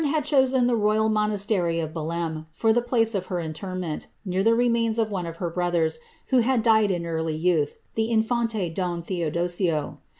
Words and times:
351 0.01 0.17
had 0.17 0.25
chosen 0.27 0.65
the 0.65 0.75
royal 0.75 1.09
monastery 1.09 1.79
of 1.79 1.93
Belem 1.93 2.47
for 2.53 2.73
the 2.73 2.81
place 2.81 3.13
of 3.13 3.27
t, 3.27 3.99
near 4.25 4.41
the 4.41 4.55
remains 4.55 4.97
of 4.97 5.11
one 5.11 5.27
of 5.27 5.37
her 5.37 5.51
brothers, 5.51 5.99
who 6.29 6.39
had 6.39 6.63
died 6.63 6.89
in 6.89 7.03
the 7.03 8.01
in&nte 8.09 8.73
don 8.73 9.03
Theodosio. 9.03 9.99